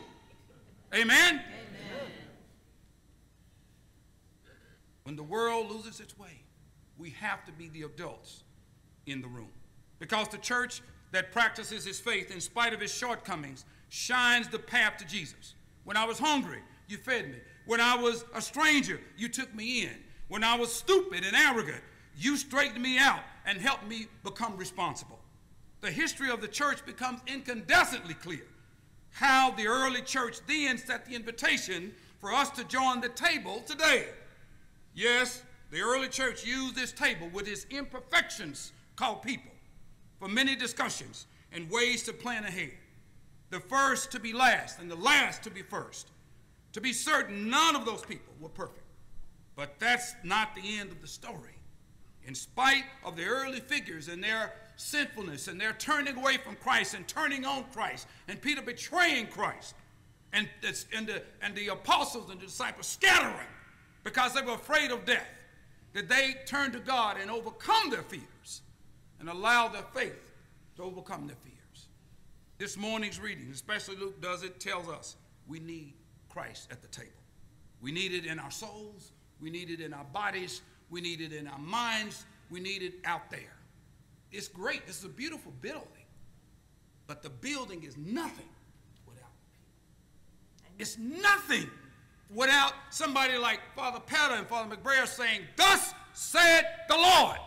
Amen? 0.94 1.36
Amen. 1.36 1.42
When 5.04 5.16
the 5.16 5.24
world 5.24 5.72
loses 5.72 6.00
its 6.00 6.18
way, 6.20 6.44
we 6.98 7.12
have 7.12 7.46
to 7.46 7.52
be 7.54 7.70
the 7.70 7.84
adults 7.84 8.44
in 9.06 9.22
the 9.22 9.28
room. 9.28 9.50
Because 10.00 10.28
the 10.28 10.38
church 10.38 10.82
that 11.12 11.32
practices 11.32 11.86
his 11.86 12.00
faith 12.00 12.32
in 12.32 12.42
spite 12.42 12.74
of 12.74 12.82
his 12.82 12.94
shortcomings 12.94 13.66
shines 13.90 14.48
the 14.48 14.60
path 14.60 14.98
to 14.98 15.06
Jesus. 15.06 15.56
When 15.84 15.98
I 15.98 16.06
was 16.06 16.20
hungry, 16.20 16.60
you 16.88 16.98
fed 16.98 17.30
me. 17.30 17.38
When 17.66 17.80
I 17.80 17.96
was 17.96 18.26
a 18.34 18.42
stranger, 18.42 19.00
you 19.18 19.30
took 19.30 19.54
me 19.56 19.84
in. 19.84 19.98
When 20.28 20.44
I 20.44 20.56
was 20.56 20.74
stupid 20.74 21.24
and 21.26 21.36
arrogant, 21.36 21.82
you 22.18 22.36
straightened 22.36 22.82
me 22.82 22.98
out 22.98 23.22
and 23.46 23.60
helped 23.60 23.88
me 23.88 24.08
become 24.24 24.58
responsible. 24.58 25.20
The 25.82 25.92
history 25.92 26.30
of 26.30 26.42
the 26.42 26.48
church 26.48 26.86
becomes 26.86 27.22
incandescently 27.28 28.20
clear. 28.20 28.46
How 29.12 29.52
the 29.52 29.68
early 29.68 30.02
church 30.02 30.40
then 30.48 30.78
set 30.78 31.06
the 31.06 31.16
invitation 31.16 31.94
for 32.20 32.34
us 32.34 32.50
to 32.52 32.64
join 32.64 33.00
the 33.00 33.10
table 33.10 33.62
today. 33.66 34.08
Yes, 34.94 35.44
the 35.72 35.82
early 35.82 36.08
church 36.08 36.46
used 36.46 36.76
this 36.76 36.92
table 36.92 37.30
with 37.32 37.48
its 37.48 37.66
imperfections 37.70 38.72
called 38.96 39.22
people 39.22 39.52
for 40.20 40.28
many 40.28 40.56
discussions 40.56 41.28
and 41.52 41.70
ways 41.70 42.04
to 42.04 42.14
plan 42.14 42.44
ahead. 42.44 42.72
The 43.50 43.60
first 43.60 44.12
to 44.12 44.20
be 44.20 44.34
last 44.34 44.80
and 44.80 44.92
the 44.92 44.96
last 44.96 45.44
to 45.44 45.50
be 45.50 45.62
first. 45.62 46.10
To 46.74 46.82
be 46.82 46.94
certain, 46.94 47.50
none 47.50 47.76
of 47.76 47.86
those 47.86 48.04
people 48.04 48.34
were 48.40 48.50
perfect. 48.50 48.84
But 49.56 49.80
that's 49.80 50.16
not 50.24 50.54
the 50.56 50.78
end 50.78 50.92
of 50.92 51.02
the 51.02 51.08
story. 51.08 51.56
In 52.26 52.36
spite 52.36 52.84
of 53.06 53.16
the 53.16 53.26
early 53.26 53.62
figures 53.62 54.10
and 54.10 54.22
their 54.22 54.54
sinfulness 54.76 55.48
and 55.48 55.60
their 55.60 55.74
turning 55.74 56.18
away 56.18 56.38
from 56.38 56.56
Christ 56.58 56.94
and 56.94 57.08
turning 57.08 57.46
on 57.46 57.64
Christ 57.72 58.08
and 58.28 58.40
Peter 58.42 58.62
betraying 58.62 59.28
Christ 59.28 59.76
and, 60.34 60.48
and, 60.96 61.08
the, 61.08 61.24
and 61.42 61.56
the 61.56 61.70
apostles 61.70 62.30
and 62.30 62.40
the 62.40 62.46
disciples 62.46 62.86
scattering 62.86 63.48
because 64.04 64.34
they 64.34 64.42
were 64.42 64.54
afraid 64.54 64.92
of 64.92 65.06
death, 65.06 65.28
that 65.94 66.10
they 66.10 66.36
turned 66.46 66.74
to 66.74 66.80
God 66.80 67.18
and 67.20 67.32
overcome 67.32 67.90
their 67.90 68.04
fears 68.04 68.24
and 69.20 69.30
allow 69.30 69.68
their 69.68 69.86
faith 69.94 70.32
to 70.76 70.84
overcome 70.84 71.28
their 71.28 71.36
fears. 71.38 71.88
This 72.58 72.78
morning's 72.78 73.20
reading, 73.20 73.50
especially 73.52 73.96
Luke 73.98 74.22
does 74.22 74.44
it, 74.44 74.60
tells 74.60 74.88
us 74.90 75.16
we 75.48 75.60
need 75.60 75.94
Christ 76.30 76.68
at 76.72 76.82
the 76.82 76.88
table. 76.88 77.12
We 77.82 77.92
need 77.92 78.14
it 78.14 78.26
in 78.26 78.40
our 78.40 78.52
souls, 78.52 79.12
we 79.40 79.50
need 79.50 79.70
it 79.70 79.80
in 79.80 79.94
our 79.94 80.06
bodies, 80.06 80.62
we 80.90 81.02
need 81.02 81.22
it 81.22 81.34
in 81.34 81.48
our 81.48 81.60
minds, 81.60 82.26
we 82.50 82.60
need 82.60 82.82
it 82.82 82.96
out 83.06 83.30
there. 83.30 83.54
It's 84.32 84.48
great, 84.48 84.82
it's 84.88 85.04
a 85.04 85.10
beautiful 85.10 85.52
building, 85.62 86.06
but 87.06 87.22
the 87.22 87.30
building 87.30 87.84
is 87.84 87.96
nothing 87.98 88.50
without. 89.06 89.30
It's 90.80 90.98
nothing 90.98 91.70
without 92.34 92.74
somebody 92.90 93.38
like 93.38 93.60
Father 93.76 94.00
Petter 94.00 94.36
and 94.36 94.48
Father 94.48 94.76
McBrayer 94.76 95.08
saying, 95.08 95.42
Thus 95.56 95.94
said 96.14 96.64
the 96.90 96.96
Lord 96.96 97.38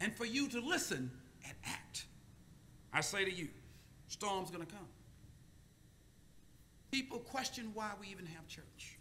and 0.00 0.14
for 0.14 0.24
you 0.24 0.48
to 0.48 0.60
listen 0.60 1.10
and 1.44 1.54
act. 1.64 2.06
I 2.92 3.00
say 3.00 3.24
to 3.24 3.32
you, 3.32 3.48
storm's 4.08 4.50
going 4.50 4.66
to 4.66 4.72
come. 4.72 4.86
People 6.90 7.18
question 7.18 7.70
why 7.74 7.92
we 8.00 8.08
even 8.08 8.26
have 8.26 8.46
church. 8.48 8.98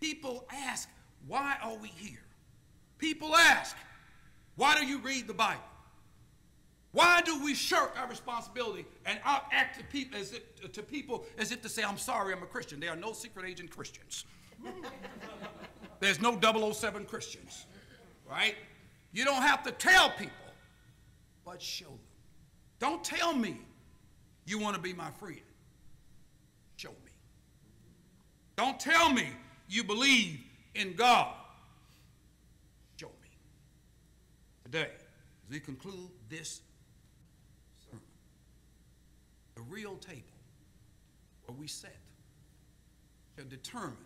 People 0.00 0.44
ask, 0.50 0.88
why 1.26 1.56
are 1.62 1.76
we 1.76 1.88
here? 1.88 2.24
People 2.98 3.36
ask, 3.36 3.76
why 4.56 4.76
do 4.78 4.86
you 4.86 4.98
read 4.98 5.28
the 5.28 5.34
Bible? 5.34 5.62
Why 6.92 7.20
do 7.20 7.44
we 7.44 7.54
shirk 7.54 7.94
our 8.00 8.08
responsibility 8.08 8.86
and 9.04 9.20
act 9.24 9.78
to 9.78 10.16
as 10.16 10.32
if, 10.32 10.72
to 10.72 10.82
people 10.82 11.26
as 11.36 11.52
if 11.52 11.62
to 11.62 11.68
say, 11.68 11.82
I'm 11.84 11.98
sorry, 11.98 12.32
I'm 12.32 12.42
a 12.42 12.46
Christian? 12.46 12.80
There 12.80 12.90
are 12.90 12.96
no 12.96 13.12
secret 13.12 13.46
agent 13.46 13.70
Christians. 13.70 14.24
There's 16.00 16.20
no 16.20 16.38
007 16.72 17.04
Christians, 17.04 17.66
right? 18.28 18.56
You 19.12 19.24
don't 19.24 19.42
have 19.42 19.62
to 19.64 19.72
tell 19.72 20.10
people, 20.10 20.32
but 21.44 21.60
show 21.60 21.86
them. 21.86 21.98
Don't 22.78 23.02
tell 23.02 23.34
me 23.34 23.58
you 24.46 24.58
want 24.58 24.76
to 24.76 24.82
be 24.82 24.92
my 24.92 25.10
friend. 25.12 25.40
Show 26.76 26.90
me. 26.90 27.12
Don't 28.56 28.78
tell 28.78 29.12
me 29.12 29.28
you 29.68 29.82
believe 29.82 30.40
in 30.74 30.94
God. 30.94 31.34
Show 32.96 33.10
me. 33.22 33.28
Today, 34.64 34.90
as 34.92 35.50
we 35.50 35.60
conclude 35.60 36.10
this 36.28 36.60
sermon, 37.88 38.04
the 39.54 39.62
real 39.62 39.96
table 39.96 40.22
where 41.46 41.56
we 41.56 41.66
sit 41.66 41.96
to 43.36 43.44
determine 43.44 43.96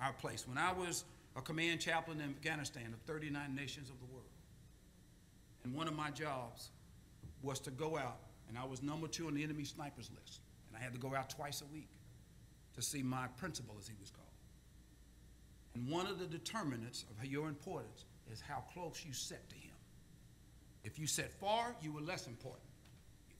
our 0.00 0.12
place. 0.14 0.46
When 0.48 0.58
I 0.58 0.72
was 0.72 1.04
a 1.36 1.40
command 1.40 1.80
chaplain 1.80 2.20
in 2.20 2.30
Afghanistan 2.30 2.92
of 2.92 3.00
39 3.00 3.54
nations 3.54 3.88
of 3.90 3.98
the 3.98 4.06
world. 4.06 4.26
And 5.64 5.74
one 5.74 5.88
of 5.88 5.94
my 5.94 6.10
jobs 6.10 6.70
was 7.42 7.58
to 7.60 7.70
go 7.70 7.96
out, 7.96 8.18
and 8.48 8.58
I 8.58 8.64
was 8.64 8.82
number 8.82 9.06
two 9.06 9.26
on 9.26 9.34
the 9.34 9.42
enemy 9.42 9.64
snipers 9.64 10.10
list. 10.14 10.40
And 10.68 10.76
I 10.76 10.84
had 10.84 10.92
to 10.92 10.98
go 10.98 11.14
out 11.14 11.30
twice 11.30 11.62
a 11.62 11.72
week 11.72 11.88
to 12.74 12.82
see 12.82 13.02
my 13.02 13.26
principal, 13.36 13.74
as 13.78 13.86
he 13.86 13.94
was 14.00 14.10
called. 14.10 14.22
And 15.74 15.88
one 15.88 16.06
of 16.06 16.18
the 16.18 16.26
determinants 16.26 17.04
of 17.10 17.26
your 17.26 17.48
importance 17.48 18.04
is 18.30 18.40
how 18.40 18.64
close 18.72 19.04
you 19.06 19.12
set 19.12 19.48
to 19.48 19.54
him. 19.54 19.72
If 20.84 20.98
you 20.98 21.06
sat 21.06 21.32
far, 21.32 21.74
you 21.80 21.92
were 21.92 22.00
less 22.00 22.26
important. 22.26 22.64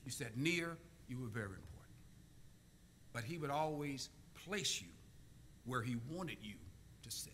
If 0.01 0.07
you 0.07 0.13
sat 0.13 0.37
near, 0.37 0.77
you 1.09 1.19
were 1.19 1.29
very 1.29 1.45
important. 1.45 1.69
But 3.13 3.25
he 3.25 3.39
would 3.39 3.51
always 3.51 4.09
place 4.47 4.81
you 4.81 4.89
where 5.67 5.83
he 5.83 5.97
wanted 6.11 6.39
you 6.43 6.55
to 7.03 7.11
sit. 7.11 7.33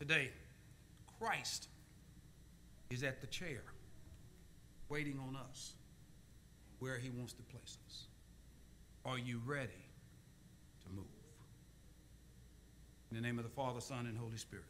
Today, 0.00 0.30
Christ 1.20 1.68
is 2.90 3.02
at 3.02 3.20
the 3.20 3.26
chair 3.26 3.60
waiting 4.88 5.20
on 5.28 5.36
us 5.36 5.74
where 6.78 6.96
he 6.96 7.10
wants 7.10 7.34
to 7.34 7.42
place 7.42 7.76
us. 7.86 8.04
Are 9.04 9.18
you 9.18 9.42
ready 9.44 9.84
to 10.84 10.88
move? 10.96 11.04
In 13.10 13.16
the 13.16 13.20
name 13.20 13.38
of 13.38 13.44
the 13.44 13.50
Father, 13.50 13.82
Son, 13.82 14.06
and 14.06 14.16
Holy 14.16 14.38
Spirit. 14.38 14.64